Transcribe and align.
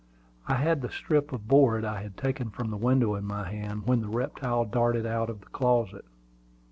I 0.47 0.55
had 0.55 0.81
the 0.81 0.89
strip 0.89 1.31
of 1.31 1.47
board 1.47 1.85
I 1.85 2.01
had 2.01 2.17
taken 2.17 2.49
from 2.49 2.71
the 2.71 2.77
window 2.77 3.13
in 3.13 3.23
my 3.23 3.47
hand 3.47 3.85
when 3.85 4.01
the 4.01 4.07
reptile 4.09 4.65
darted 4.65 5.05
out 5.05 5.29
of 5.29 5.41
the 5.41 5.45
closet. 5.49 6.05